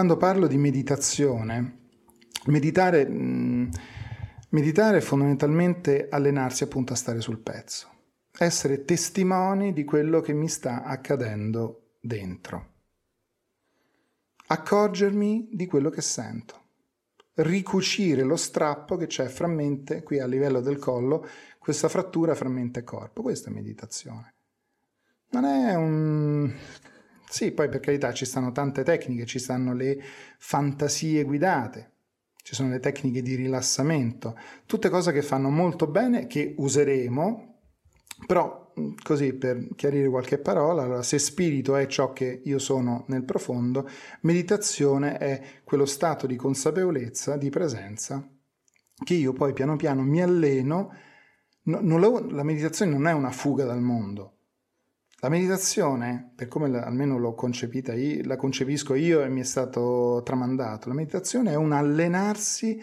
[0.00, 1.80] quando parlo di meditazione,
[2.46, 3.68] meditare, mh,
[4.48, 7.86] meditare è fondamentalmente allenarsi appunto a stare sul pezzo,
[8.38, 12.68] essere testimoni di quello che mi sta accadendo dentro,
[14.46, 16.62] accorgermi di quello che sento,
[17.34, 21.26] ricucire lo strappo che c'è fra mente, qui a livello del collo,
[21.58, 23.20] questa frattura fra mente e corpo.
[23.20, 24.32] Questa è meditazione.
[25.32, 26.54] Non è un...
[27.30, 30.02] Sì, poi per carità ci stanno tante tecniche, ci stanno le
[30.36, 31.92] fantasie guidate,
[32.42, 37.60] ci sono le tecniche di rilassamento, tutte cose che fanno molto bene, che useremo,
[38.26, 38.72] però
[39.04, 43.88] così per chiarire qualche parola, allora, se spirito è ciò che io sono nel profondo,
[44.22, 48.28] meditazione è quello stato di consapevolezza, di presenza,
[49.04, 50.92] che io poi piano piano mi alleno.
[51.62, 54.39] No, lo, la meditazione non è una fuga dal mondo.
[55.22, 59.44] La meditazione, per come la, almeno l'ho concepita io, la concepisco io e mi è
[59.44, 62.80] stato tramandato, la meditazione è un allenarsi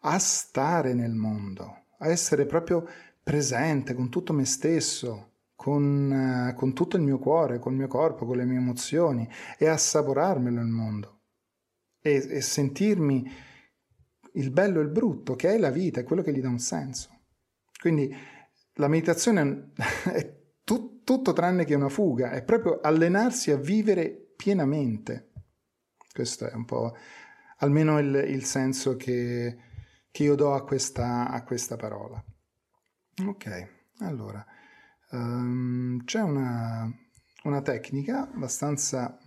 [0.00, 2.86] a stare nel mondo, a essere proprio
[3.22, 8.26] presente con tutto me stesso, con, con tutto il mio cuore, con il mio corpo,
[8.26, 11.20] con le mie emozioni e assaporarmelo il mondo
[12.00, 13.30] e, e sentirmi
[14.34, 16.58] il bello e il brutto, che è la vita, è quello che gli dà un
[16.58, 17.08] senso.
[17.80, 18.14] Quindi
[18.74, 19.72] la meditazione
[20.12, 20.37] è
[21.08, 25.30] tutto tranne che una fuga, è proprio allenarsi a vivere pienamente.
[26.12, 26.94] Questo è un po'
[27.60, 29.56] almeno il, il senso che,
[30.10, 32.22] che, io do a questa, a questa parola.
[33.24, 33.68] Ok,
[34.00, 34.44] allora.
[35.12, 36.86] Um, c'è una,
[37.44, 39.18] una tecnica abbastanza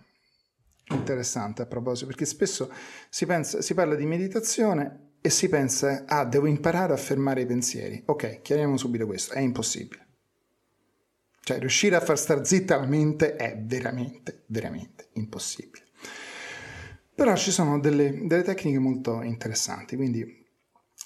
[0.90, 2.70] interessante a proposito, perché spesso
[3.08, 7.46] si, pensa, si parla di meditazione e si pensa, ah, devo imparare a fermare i
[7.46, 8.04] pensieri.
[8.06, 10.11] Ok, chiariamo subito questo, è impossibile.
[11.44, 15.84] Cioè, riuscire a far star zitta la mente è veramente, veramente impossibile.
[17.14, 20.40] Però ci sono delle, delle tecniche molto interessanti, quindi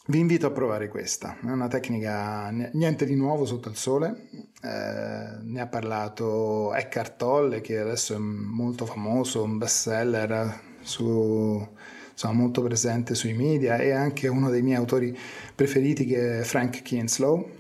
[0.09, 4.29] vi invito a provare questa, è una tecnica niente di nuovo sotto il sole,
[4.63, 11.67] eh, ne ha parlato Eckhart Tolle che adesso è molto famoso, un bestseller su,
[12.13, 15.17] insomma, molto presente sui media e anche uno dei miei autori
[15.55, 17.56] preferiti che è Frank Kinslow,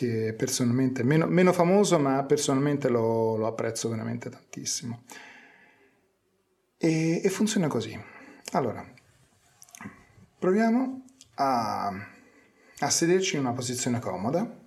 [0.00, 5.02] che personalmente è meno, meno famoso ma personalmente lo, lo, apprezzo veramente tantissimo.
[6.78, 7.98] E, e funziona così.
[8.52, 8.82] Allora,
[10.38, 11.88] proviamo a,
[12.78, 14.58] a sederci in una posizione comoda,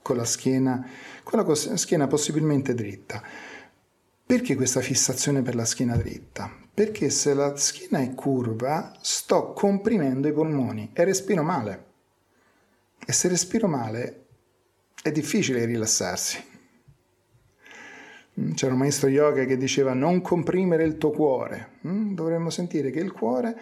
[0.00, 0.88] con la schiena,
[1.22, 3.22] con la schiena possibilmente dritta.
[4.24, 6.50] Perché questa fissazione per la schiena dritta?
[6.72, 11.87] Perché se la schiena è curva sto comprimendo i polmoni e respiro male.
[13.08, 14.26] E se respiro male
[15.02, 16.44] è difficile rilassarsi.
[18.52, 21.78] C'era un maestro yoga che diceva non comprimere il tuo cuore.
[21.86, 23.56] Mm, dovremmo sentire che il cuore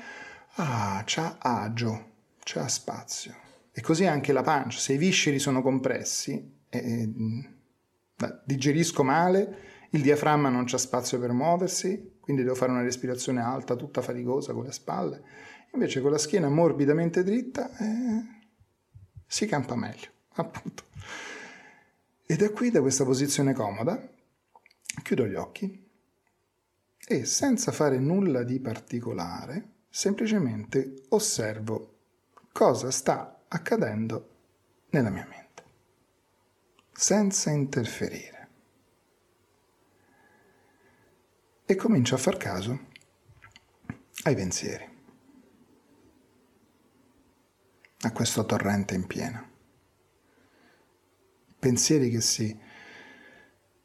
[0.57, 2.13] Ah, c'ha agio,
[2.43, 3.37] c'ha spazio.
[3.71, 7.09] E così anche la pancia, se i visceri sono compressi, eh,
[8.45, 9.59] digerisco male,
[9.91, 14.53] il diaframma non c'ha spazio per muoversi, quindi devo fare una respirazione alta, tutta faticosa
[14.53, 15.23] con le spalle.
[15.73, 18.36] Invece con la schiena morbidamente dritta eh,
[19.27, 20.85] si campa meglio, appunto.
[22.25, 24.09] E da qui, da questa posizione comoda,
[25.03, 25.85] chiudo gli occhi
[27.09, 31.95] e senza fare nulla di particolare, semplicemente osservo
[32.51, 34.31] cosa sta accadendo
[34.91, 35.63] nella mia mente,
[36.93, 38.49] senza interferire.
[41.65, 42.87] E comincio a far caso
[44.25, 44.96] ai pensieri,
[48.07, 49.49] a questo torrente in piena.
[51.59, 52.59] Pensieri che si,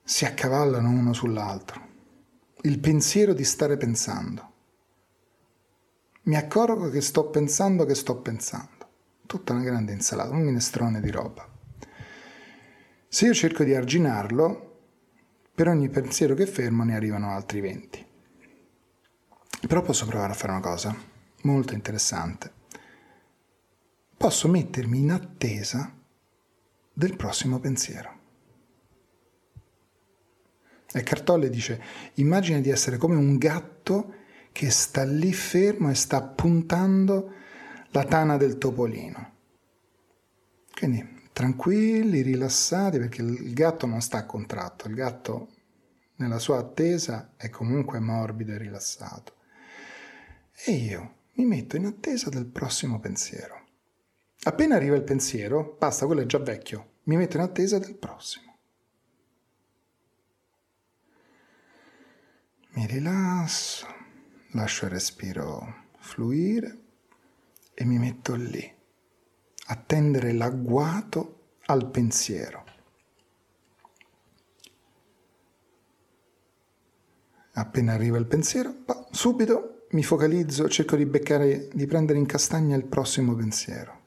[0.03, 1.89] si accavallano uno sull'altro.
[2.61, 4.49] Il pensiero di stare pensando
[6.23, 8.89] mi accorgo che sto pensando che sto pensando.
[9.25, 11.47] Tutta una grande insalata, un minestrone di roba.
[13.07, 14.79] Se io cerco di arginarlo,
[15.55, 18.05] per ogni pensiero che fermo ne arrivano altri 20.
[19.67, 20.95] Però posso provare a fare una cosa
[21.41, 22.59] molto interessante.
[24.21, 25.97] Posso mettermi in attesa
[26.93, 28.19] del prossimo pensiero.
[30.93, 31.81] E Cartolle dice,
[32.15, 34.13] immagina di essere come un gatto
[34.51, 37.33] che sta lì fermo e sta puntando
[37.89, 39.37] la tana del topolino.
[40.71, 45.49] Quindi tranquilli, rilassati, perché il gatto non sta contratto, il gatto
[46.17, 49.33] nella sua attesa è comunque morbido e rilassato.
[50.63, 53.60] E io mi metto in attesa del prossimo pensiero.
[54.43, 58.57] Appena arriva il pensiero, basta, quello è già vecchio, mi metto in attesa del prossimo.
[62.69, 63.85] Mi rilasso,
[64.53, 66.79] lascio il respiro fluire
[67.75, 68.79] e mi metto lì
[69.67, 72.65] a tendere l'agguato al pensiero.
[77.53, 82.85] Appena arriva il pensiero, subito mi focalizzo, cerco di beccare, di prendere in castagna il
[82.85, 84.00] prossimo pensiero.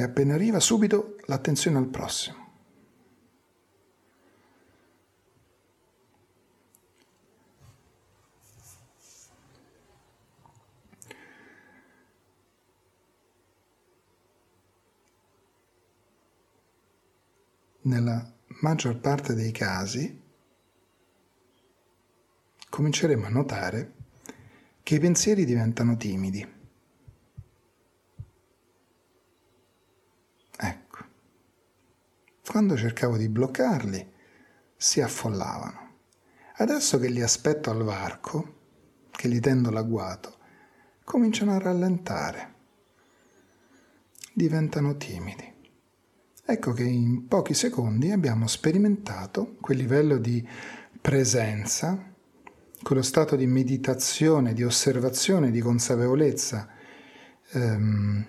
[0.00, 2.38] E appena arriva, subito l'attenzione al prossimo.
[17.82, 20.22] nella maggior parte dei casi
[22.68, 23.94] cominceremo a notare
[24.82, 26.58] che i pensieri diventano timidi.
[30.62, 31.04] Ecco,
[32.50, 34.10] quando cercavo di bloccarli
[34.76, 35.98] si affollavano.
[36.56, 38.56] Adesso che li aspetto al varco,
[39.12, 40.36] che li tendo l'agguato,
[41.04, 42.54] cominciano a rallentare,
[44.32, 45.48] diventano timidi.
[46.44, 50.44] Ecco che in pochi secondi abbiamo sperimentato quel livello di
[51.00, 52.04] presenza,
[52.82, 56.68] quello stato di meditazione, di osservazione, di consapevolezza
[57.52, 58.26] ehm,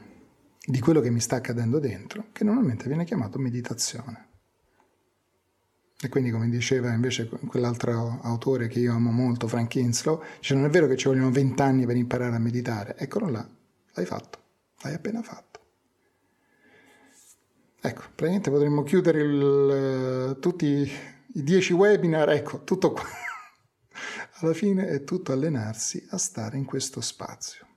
[0.64, 4.28] di quello che mi sta accadendo dentro, che normalmente viene chiamato meditazione.
[6.04, 10.66] E quindi, come diceva invece quell'altro autore che io amo molto, Frank Kinslow, dice non
[10.66, 13.48] è vero che ci vogliono vent'anni per imparare a meditare, eccolo là,
[13.94, 14.40] l'hai fatto,
[14.82, 15.60] l'hai appena fatto.
[17.84, 23.04] Ecco, praticamente potremmo chiudere il, tutti i dieci webinar, ecco, tutto qua.
[24.40, 27.68] Alla fine è tutto allenarsi a stare in questo spazio.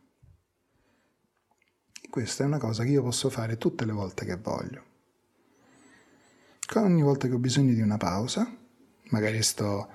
[2.15, 4.85] Questa è una cosa che io posso fare tutte le volte che voglio.
[6.77, 8.49] Ogni volta che ho bisogno di una pausa,
[9.09, 9.89] magari sto,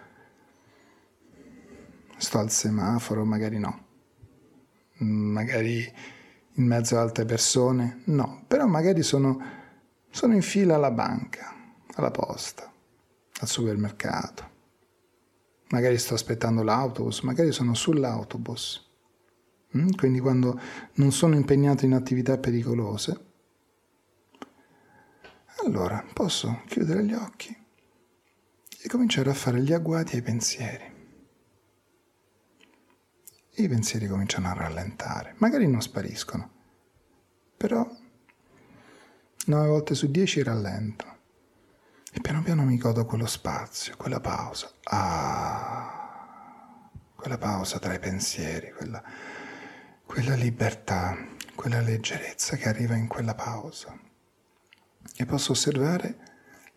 [2.17, 3.85] sto al semaforo, magari no,
[4.97, 5.89] magari
[6.55, 9.41] in mezzo ad altre persone, no, però magari sono
[10.09, 11.55] sono in fila alla banca,
[11.93, 12.69] alla posta,
[13.39, 14.49] al supermercato.
[15.69, 18.88] Magari sto aspettando l'autobus, magari sono sull'autobus.
[19.77, 19.91] Mm?
[19.91, 20.59] Quindi quando
[20.95, 23.25] non sono impegnato in attività pericolose,
[25.63, 27.55] allora posso chiudere gli occhi
[28.81, 30.97] e cominciare a fare gli agguati ai pensieri.
[33.55, 36.49] I pensieri cominciano a rallentare, magari non spariscono,
[37.57, 37.85] però
[39.45, 41.17] 9 volte su 10 rallento.
[42.11, 44.71] E piano piano mi godo quello spazio, quella pausa.
[44.85, 46.09] Ah,
[47.15, 49.03] quella pausa tra i pensieri, quella,
[50.09, 51.15] quella libertà,
[51.53, 53.95] quella leggerezza che arriva in quella pausa.
[55.15, 56.17] E posso osservare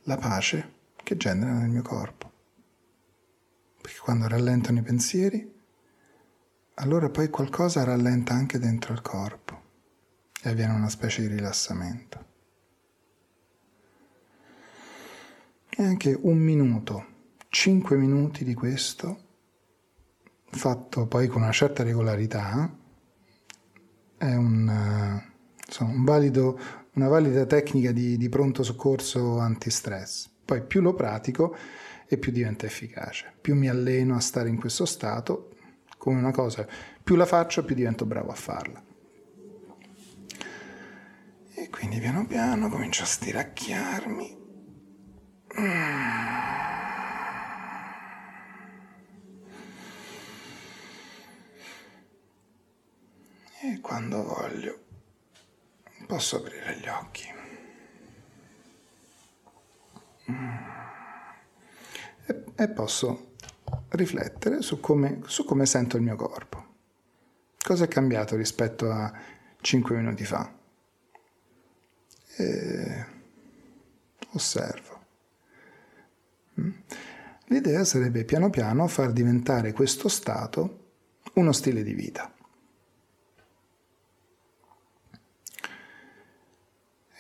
[0.02, 2.30] la pace che genera nel mio corpo.
[3.80, 5.50] Perché quando rallentano i pensieri,
[6.74, 9.62] allora poi qualcosa rallenta anche dentro il corpo
[10.42, 12.24] e avviene una specie di rilassamento.
[15.70, 17.06] E anche un minuto,
[17.48, 19.20] cinque minuti di questo,
[20.50, 22.80] fatto poi con una certa regolarità,
[24.22, 25.20] è un,
[25.66, 26.58] insomma, un valido,
[26.94, 30.30] una valida tecnica di, di pronto soccorso antistress.
[30.44, 31.56] Poi più lo pratico
[32.06, 33.32] e più diventa efficace.
[33.40, 35.50] Più mi alleno a stare in questo stato,
[35.98, 36.66] come una cosa,
[37.02, 38.84] più la faccio, più divento bravo a farla.
[41.54, 44.40] E quindi piano piano comincio a stiracchiarmi
[53.64, 54.80] e quando voglio
[56.06, 57.32] posso aprire gli occhi.
[62.26, 63.34] E, e posso
[63.90, 66.70] riflettere su come, su come sento il mio corpo.
[67.62, 69.12] Cosa è cambiato rispetto a
[69.60, 70.52] 5 minuti fa?
[72.36, 73.06] E
[74.32, 75.00] osservo.
[77.46, 80.80] L'idea sarebbe piano piano far diventare questo stato
[81.34, 82.31] uno stile di vita.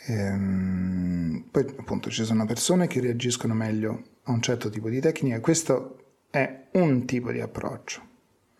[0.06, 5.40] Ehm, poi appunto ci sono persone che reagiscono meglio a un certo tipo di tecnica,
[5.40, 8.02] questo è un tipo di approccio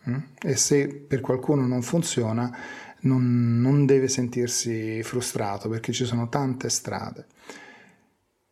[0.09, 0.19] mm?
[0.43, 2.55] e se per qualcuno non funziona
[3.01, 7.27] non, non deve sentirsi frustrato perché ci sono tante strade.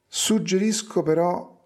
[0.06, 1.58] Suggerisco però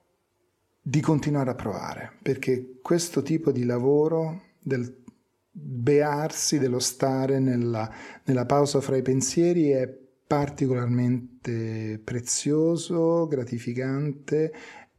[0.86, 5.02] di continuare a provare, perché questo tipo di lavoro del
[5.50, 7.90] bearsi, dello stare nella,
[8.24, 14.52] nella pausa fra i pensieri è particolarmente prezioso, gratificante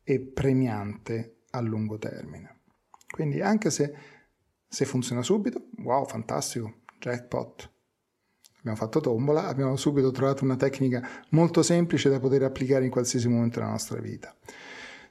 [0.03, 2.61] e premiante a lungo termine.
[3.09, 3.93] Quindi anche se,
[4.67, 7.71] se funziona subito, wow, fantastico, jackpot.
[8.59, 13.27] Abbiamo fatto tombola, abbiamo subito trovato una tecnica molto semplice da poter applicare in qualsiasi
[13.27, 14.35] momento della nostra vita.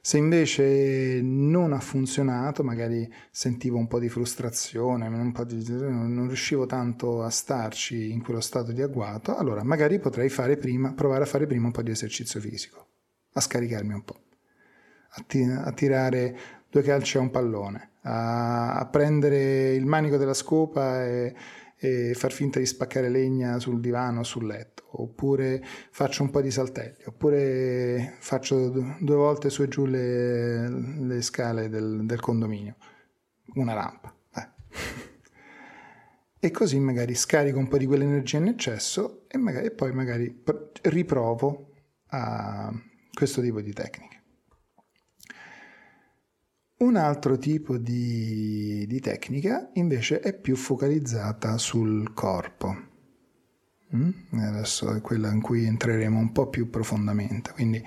[0.05, 6.27] Se invece non ha funzionato, magari sentivo un po' di frustrazione, un po di, non
[6.27, 11.25] riuscivo tanto a starci in quello stato di agguato, allora magari potrei prima, provare a
[11.25, 12.85] fare prima un po' di esercizio fisico,
[13.33, 14.19] a scaricarmi un po',
[15.09, 16.37] a, ti, a tirare
[16.69, 21.33] due calci a un pallone, a, a prendere il manico della scopa e
[21.77, 26.41] e far finta di spaccare legna sul divano o sul letto, oppure faccio un po'
[26.41, 32.75] di saltelli, oppure faccio due volte su e giù le, le scale del, del, condominio,
[33.55, 34.15] una rampa.
[34.35, 34.47] Eh.
[36.39, 40.43] e così magari scarico un po' di quell'energia in eccesso e, magari, e poi magari
[40.83, 41.71] riprovo
[42.07, 42.71] a
[43.13, 44.14] questo tipo di tecniche.
[46.77, 52.75] Un altro tipo di, di, tecnica invece è più focalizzata sul corpo.
[53.95, 54.09] Mm?
[54.39, 57.53] Adesso è quella in cui entreremo un po' più profondamente.
[57.53, 57.81] Quindi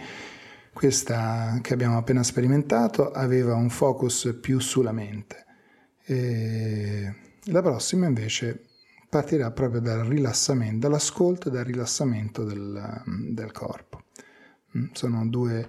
[0.73, 5.45] questa che abbiamo appena sperimentato aveva un focus più sulla mente.
[6.05, 7.15] E
[7.45, 8.69] la prossima invece
[9.11, 13.03] partirà proprio dal rilassamento, dall'ascolto e dal rilassamento del,
[13.33, 14.05] del corpo.
[14.79, 14.87] Mm?
[14.93, 15.69] Sono due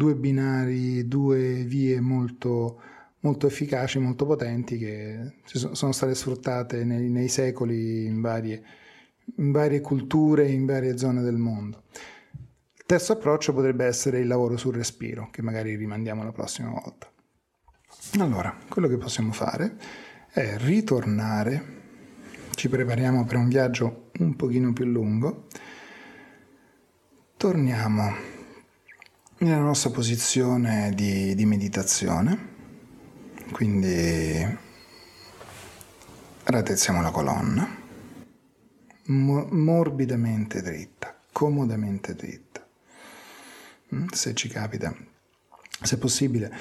[0.00, 2.80] due binari, due vie molto,
[3.20, 8.62] molto efficaci, molto potenti che sono state sfruttate nei, nei secoli in varie,
[9.36, 11.82] in varie culture, in varie zone del mondo.
[12.78, 17.06] Il terzo approccio potrebbe essere il lavoro sul respiro, che magari rimandiamo la prossima volta.
[18.20, 19.76] Allora, quello che possiamo fare
[20.32, 21.78] è ritornare,
[22.54, 25.46] ci prepariamo per un viaggio un pochino più lungo,
[27.36, 28.29] torniamo
[29.40, 32.48] nella nostra posizione di, di meditazione,
[33.52, 34.58] quindi
[36.44, 37.66] ratezziamo la colonna,
[39.06, 42.66] mo- morbidamente dritta, comodamente dritta.
[43.94, 44.94] Mm, se ci capita,
[45.82, 46.52] se possibile,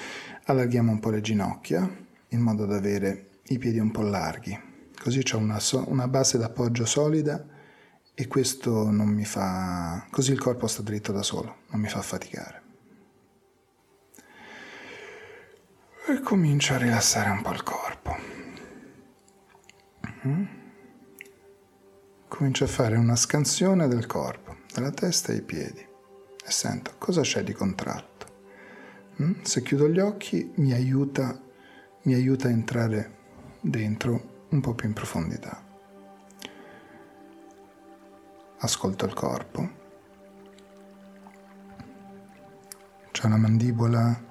[0.46, 1.90] allarghiamo un po' le ginocchia
[2.30, 4.58] in modo da avere i piedi un po' larghi,
[4.98, 7.46] così c'è una, so- una base d'appoggio solida
[8.14, 10.08] e questo non mi fa...
[10.10, 12.59] così il corpo sta dritto da solo, non mi fa faticare.
[16.08, 18.15] E comincio a rilassare un po' il corpo.
[20.25, 20.46] Mm?
[22.27, 27.44] Comincio a fare una scansione del corpo, dalla testa ai piedi e sento cosa c'è
[27.44, 28.25] di contratto.
[29.22, 29.41] Mm?
[29.41, 31.39] Se chiudo gli occhi mi aiuta,
[32.03, 33.18] mi aiuta a entrare
[33.62, 35.63] dentro un po' più in profondità.
[38.60, 39.77] Ascolto il corpo.
[43.12, 44.27] C'è una mandibola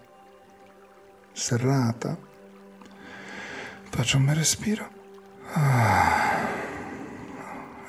[1.39, 2.19] serrata.
[3.91, 4.91] Faccio un bel respiro.
[5.53, 6.47] Ah.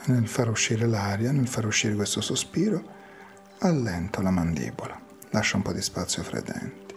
[0.05, 2.97] Nel far uscire l'aria, nel far uscire questo sospiro,
[3.59, 6.95] allento la mandibola, lascio un po' di spazio fra i denti.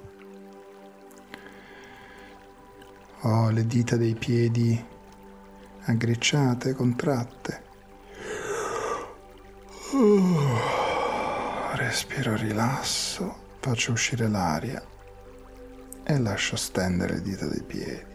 [3.22, 4.82] Ho le dita dei piedi
[5.84, 7.62] aggricciate, contratte.
[9.92, 10.56] Uh.
[11.74, 14.82] Respiro, rilasso, faccio uscire l'aria
[16.04, 18.10] e lascio stendere le dita dei piedi.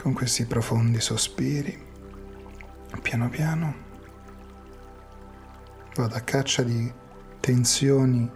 [0.00, 1.82] Con questi profondi sospiri,
[3.00, 3.74] piano piano,
[5.94, 6.92] vado a caccia di
[7.40, 8.30] tensioni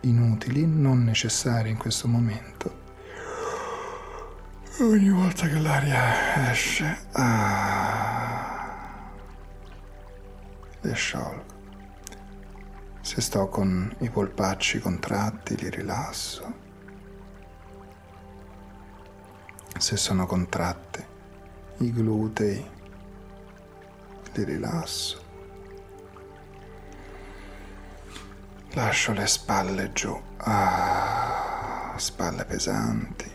[0.00, 2.80] inutili, non necessarie in questo momento.
[4.80, 9.10] Ogni volta che l'aria esce, ah,
[10.80, 11.61] le sciolgo.
[13.04, 16.54] Se sto con i polpacci contratti li rilasso.
[19.76, 21.06] Se sono contratte
[21.78, 22.70] i glutei
[24.34, 25.20] li rilasso.
[28.70, 30.18] Lascio le spalle giù.
[30.36, 33.31] Ah, spalle pesanti.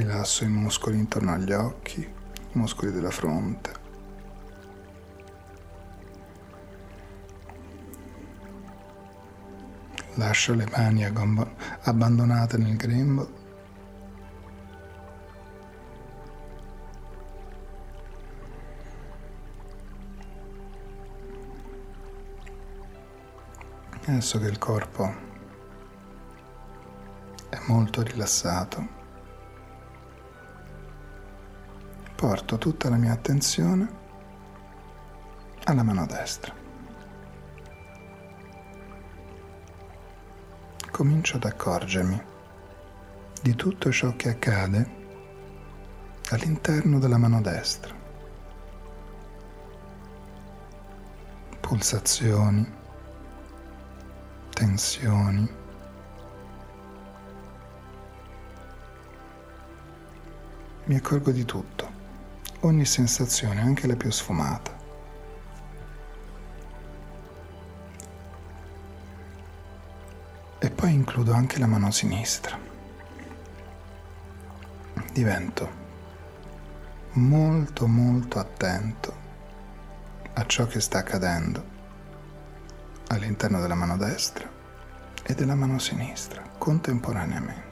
[0.00, 3.72] rilasso i muscoli intorno agli occhi, i muscoli della fronte.
[10.14, 13.44] Lascio le mani abbandonate nel grembo.
[24.06, 25.14] Adesso che il corpo
[27.48, 28.95] è molto rilassato,
[32.16, 33.86] porto tutta la mia attenzione
[35.64, 36.54] alla mano destra.
[40.90, 42.22] Comincio ad accorgermi
[43.42, 44.90] di tutto ciò che accade
[46.30, 47.94] all'interno della mano destra.
[51.60, 52.72] Pulsazioni,
[54.54, 55.64] tensioni.
[60.84, 61.85] Mi accorgo di tutto
[62.60, 64.74] ogni sensazione, anche la più sfumata.
[70.58, 72.58] E poi includo anche la mano sinistra.
[75.12, 75.84] Divento
[77.12, 79.24] molto molto attento
[80.34, 81.64] a ciò che sta accadendo
[83.08, 84.48] all'interno della mano destra
[85.22, 87.65] e della mano sinistra contemporaneamente.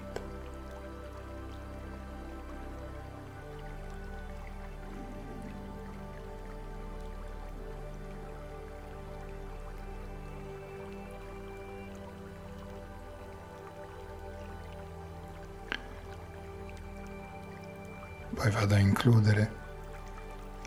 [18.34, 19.62] Poi vado a includere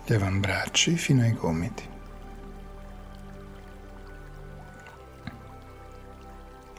[0.04, 1.86] gli avambracci fino ai gomiti.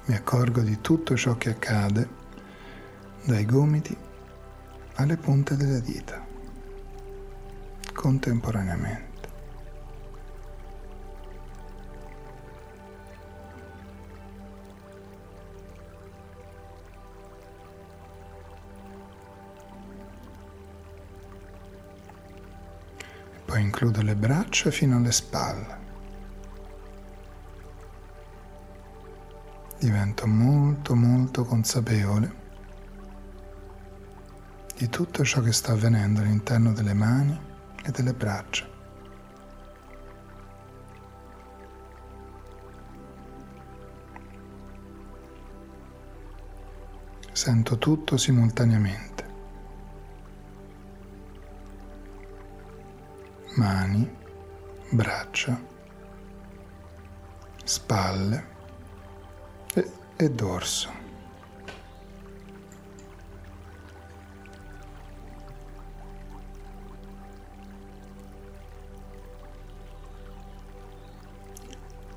[0.05, 2.09] Mi accorgo di tutto ciò che accade
[3.23, 3.95] dai gomiti
[4.95, 6.25] alle punte delle dita
[7.93, 9.08] contemporaneamente.
[23.81, 25.77] Includo le braccia fino alle spalle.
[29.79, 32.35] Divento molto molto consapevole
[34.75, 37.39] di tutto ciò che sta avvenendo all'interno delle mani
[37.81, 38.67] e delle braccia.
[47.31, 49.08] Sento tutto simultaneamente.
[53.59, 54.09] Mani,
[54.89, 55.61] braccia,
[57.65, 58.47] spalle
[59.73, 60.89] e, e dorso.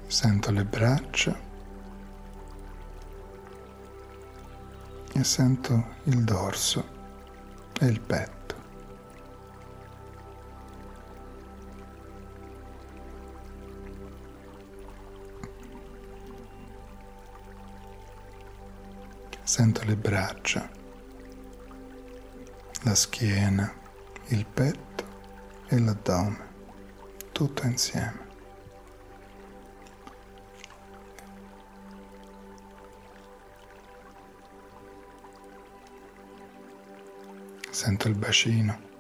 [0.07, 1.37] Sento le braccia
[5.15, 6.85] e sento il dorso
[7.81, 8.42] e il petto.
[19.53, 20.67] Sento le braccia,
[22.85, 23.71] la schiena,
[24.29, 25.05] il petto
[25.69, 26.49] e l'addome,
[27.33, 28.27] tutto insieme.
[37.69, 38.92] Sento il bacino.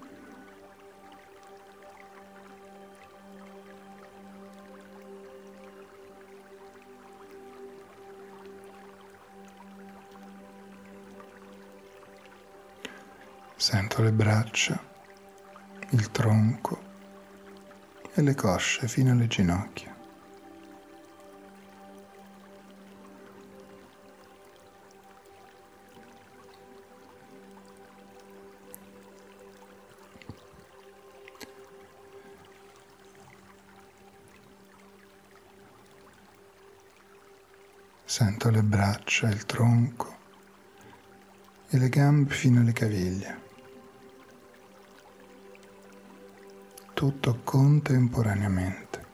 [14.02, 14.84] Sento le braccia,
[15.90, 16.82] il tronco
[18.14, 19.94] e le cosce fino alle ginocchia.
[38.04, 40.16] Sento le braccia, il tronco
[41.68, 43.41] e le gambe fino alle caviglie.
[47.02, 49.06] Tutto contemporaneamente.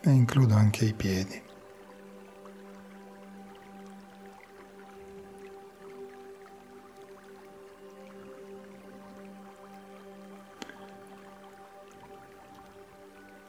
[0.00, 1.42] E includo anche i piedi.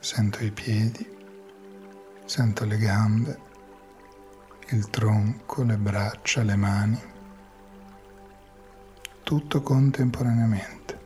[0.00, 1.15] Sento i piedi
[2.26, 3.38] Sento le gambe,
[4.70, 7.00] il tronco, le braccia, le mani,
[9.22, 10.98] tutto contemporaneamente.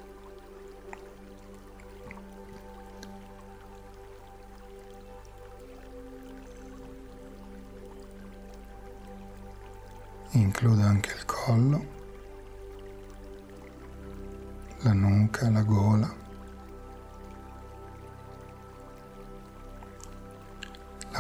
[10.30, 11.84] Includo anche il collo,
[14.78, 16.19] la nuca, la gola,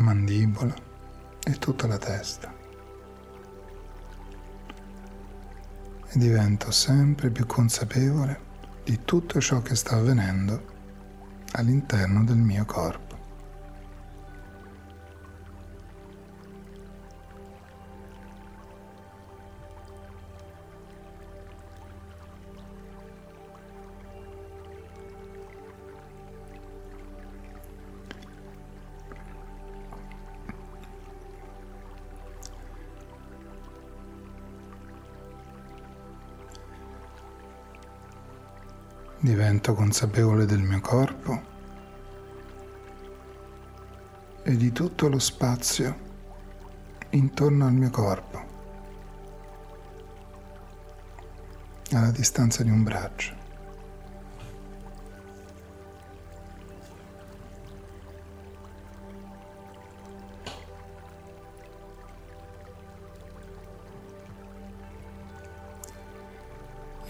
[0.00, 0.74] la mandibola
[1.44, 2.52] e tutta la testa.
[6.06, 8.48] E divento sempre più consapevole
[8.82, 10.78] di tutto ciò che sta avvenendo
[11.52, 13.09] all'interno del mio corpo.
[39.50, 41.42] Divento consapevole del mio corpo
[44.44, 46.08] e di tutto lo spazio
[47.10, 48.44] intorno al mio corpo,
[51.90, 53.38] alla distanza di un braccio.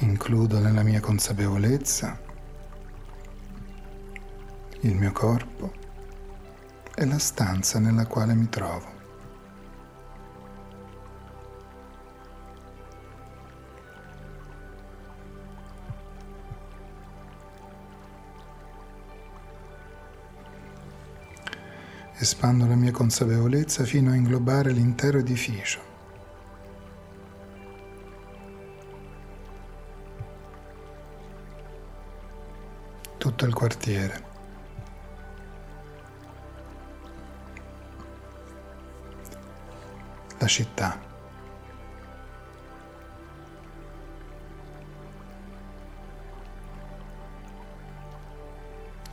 [0.02, 2.29] includo nella mia consapevolezza
[4.80, 5.72] il mio corpo
[6.94, 8.98] e la stanza nella quale mi trovo.
[22.16, 25.88] Espando la mia consapevolezza fino a inglobare l'intero edificio.
[33.20, 34.29] tutto il quartiere.
[40.50, 40.98] Città.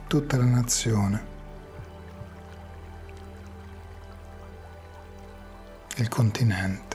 [0.07, 1.35] Tutta la nazione.
[5.97, 6.87] Il continente.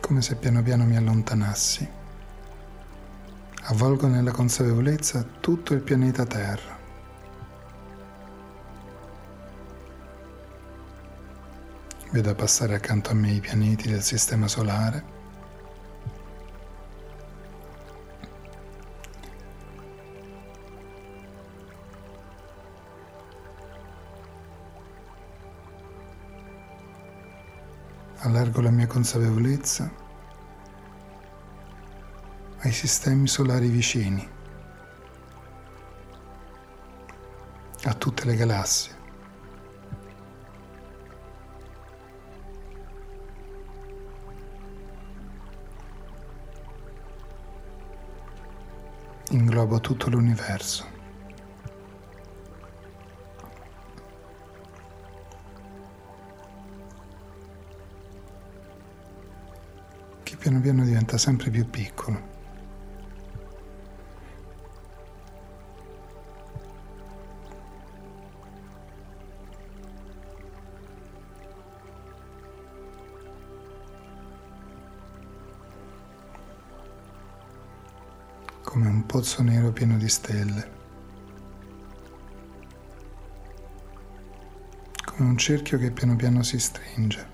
[0.00, 1.88] come se piano piano mi allontanassi.
[3.62, 6.73] Avvolgo nella consapevolezza tutto il pianeta Terra.
[12.14, 15.02] Vedo passare accanto a me i pianeti del Sistema Solare.
[28.18, 29.90] allargo la mia consapevolezza
[32.60, 34.26] ai sistemi solari vicini,
[37.82, 39.03] a tutte le galassie.
[49.34, 50.94] Inglobo tutto l'universo.
[60.44, 62.33] piano piano diventa sempre più piccolo.
[78.74, 80.70] Come un pozzo nero pieno di stelle,
[85.04, 87.30] come un cerchio che piano piano si stringe.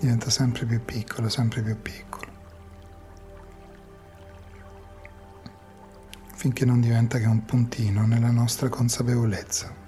[0.00, 2.32] diventa sempre più piccolo, sempre più piccolo,
[6.34, 9.83] finché non diventa che un puntino nella nostra consapevolezza.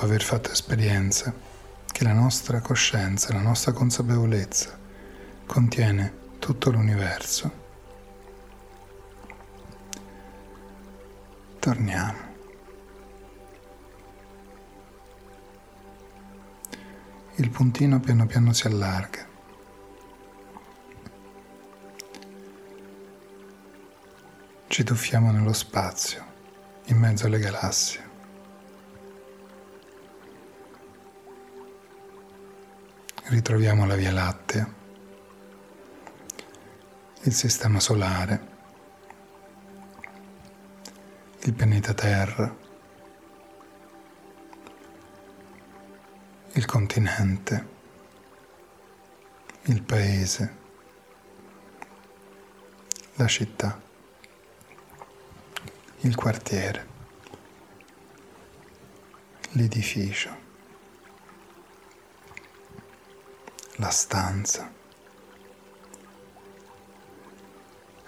[0.00, 1.32] Dopo aver fatto esperienza
[1.92, 4.78] che la nostra coscienza, la nostra consapevolezza
[5.44, 7.52] contiene tutto l'universo,
[11.58, 12.28] torniamo.
[17.34, 19.26] Il puntino piano piano si allarga.
[24.66, 26.24] Ci tuffiamo nello spazio,
[26.86, 28.09] in mezzo alle galassie.
[33.30, 34.74] Ritroviamo la Via Lattea,
[37.22, 38.48] il sistema solare,
[41.44, 42.52] il pianeta Terra,
[46.54, 47.68] il continente,
[49.66, 50.56] il paese,
[53.14, 53.80] la città,
[56.00, 56.86] il quartiere,
[59.52, 60.39] l'edificio,
[63.80, 64.70] la stanza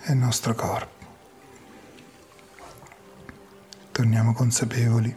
[0.03, 1.07] e il nostro corpo.
[3.91, 5.17] Torniamo consapevoli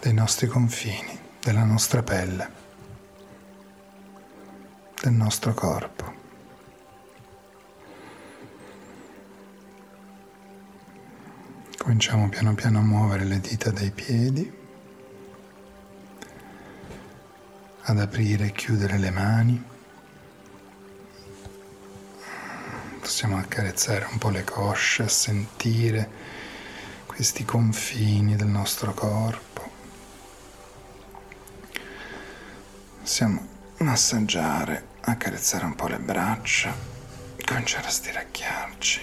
[0.00, 2.50] dei nostri confini, della nostra pelle,
[5.02, 6.14] del nostro corpo.
[11.78, 14.65] Cominciamo piano piano a muovere le dita dei piedi,
[17.88, 19.62] ad aprire e chiudere le mani.
[23.00, 26.10] Possiamo accarezzare un po' le cosce, a sentire
[27.06, 29.70] questi confini del nostro corpo.
[32.98, 33.46] Possiamo
[33.78, 36.74] massaggiare, accarezzare un po' le braccia,
[37.44, 39.00] cominciare a stiracchiarci.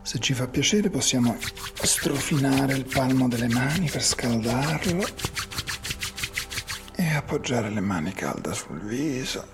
[0.00, 1.36] Se ci fa piacere possiamo
[1.74, 5.04] strofinare il palmo delle mani per scaldarlo
[7.26, 9.44] appoggiare le mani calde sul viso,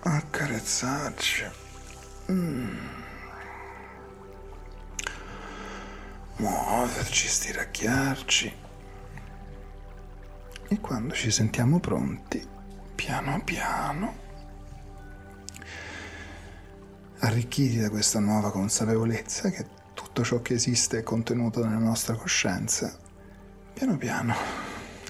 [0.00, 1.44] accarezzarci.
[2.32, 2.76] Mm.
[6.38, 8.52] Muoverci, stiracchiarci.
[10.66, 12.44] E quando ci sentiamo pronti,
[12.96, 14.16] piano piano,
[17.20, 22.98] arricchiti da questa nuova consapevolezza che tutto ciò che esiste è contenuto nella nostra coscienza,
[23.72, 24.34] piano piano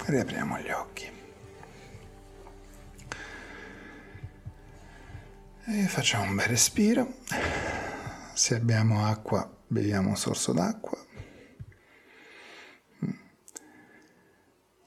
[0.05, 1.22] riapriamo gli occhi.
[5.65, 7.19] E facciamo un bel respiro.
[8.35, 10.99] Se abbiamo acqua, beviamo un sorso d'acqua.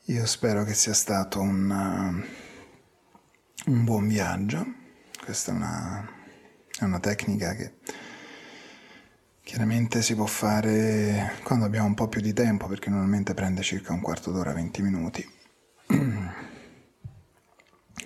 [0.08, 2.24] Io spero che sia stato un,
[3.66, 4.66] un buon viaggio.
[5.24, 6.10] Questa è una,
[6.80, 7.74] è una tecnica che
[9.46, 13.94] Chiaramente si può fare quando abbiamo un po' più di tempo, perché normalmente prende circa
[13.94, 15.24] un quarto d'ora, 20 minuti.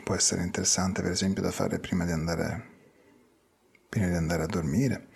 [0.10, 2.64] può essere interessante, per esempio, da fare prima di andare,
[3.88, 5.10] prima di andare a dormire.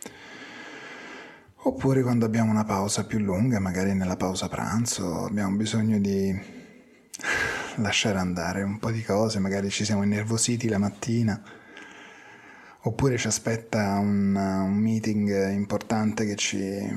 [1.64, 6.40] Oppure quando abbiamo una pausa più lunga, magari nella pausa pranzo, abbiamo bisogno di
[7.78, 11.42] lasciare andare un po' di cose, magari ci siamo innervositi la mattina
[12.82, 16.88] oppure ci aspetta un, un meeting importante che ci,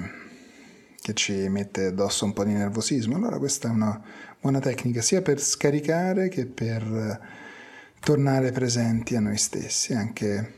[1.00, 3.16] che ci mette addosso un po' di nervosismo.
[3.16, 3.98] Allora questa è una
[4.38, 7.44] buona tecnica sia per scaricare che per
[8.06, 10.52] tornare presenti a noi stessi, anche,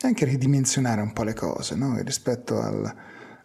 [0.00, 1.96] anche ridimensionare un po' le cose, no?
[2.02, 2.92] rispetto, al,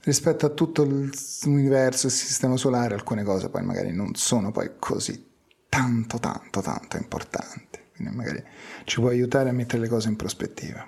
[0.02, 5.24] rispetto a tutto l'universo, il sistema solare, alcune cose poi magari non sono poi così
[5.70, 8.44] tanto, tanto, tanto importanti quindi magari
[8.86, 10.84] ci può aiutare a mettere le cose in prospettiva.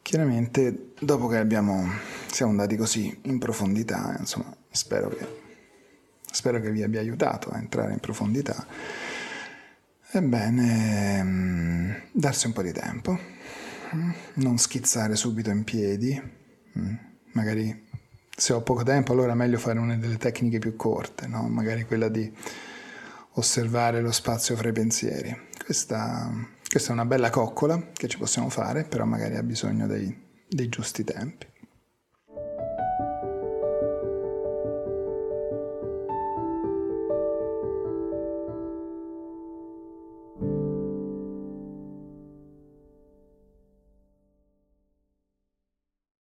[0.00, 1.86] Chiaramente, dopo che abbiamo,
[2.30, 5.26] siamo andati così in profondità, insomma, spero che,
[6.30, 8.66] spero che vi abbia aiutato a entrare in profondità.
[10.18, 13.18] Ebbene, mm, darsi un po' di tempo,
[13.94, 16.18] mm, non schizzare subito in piedi,
[16.78, 16.94] mm,
[17.32, 17.84] magari
[18.34, 21.46] se ho poco tempo allora è meglio fare una delle tecniche più corte, no?
[21.48, 22.32] magari quella di
[23.32, 25.36] osservare lo spazio fra i pensieri.
[25.62, 26.30] Questa,
[26.66, 30.14] questa è una bella coccola che ci possiamo fare, però magari ha bisogno dei,
[30.48, 31.46] dei giusti tempi.